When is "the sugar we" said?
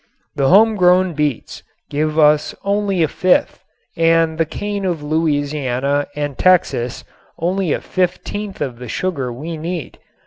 8.79-9.57